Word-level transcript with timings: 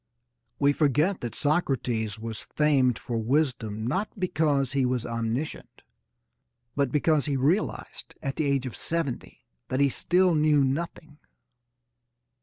We 0.57 0.73
forget 0.73 1.21
that 1.21 1.35
Socrates 1.35 2.17
was 2.17 2.41
famed 2.41 2.97
for 2.97 3.19
wisdom 3.19 3.85
not 3.85 4.09
because 4.19 4.73
he 4.73 4.83
was 4.83 5.05
omniscient 5.05 5.83
but 6.75 6.91
because 6.91 7.27
he 7.27 7.37
realised 7.37 8.15
at 8.19 8.35
the 8.35 8.45
age 8.47 8.65
of 8.65 8.75
seventy 8.75 9.45
that 9.67 9.79
he 9.79 9.89
still 9.89 10.33
knew 10.33 10.63
nothing. 10.63 11.19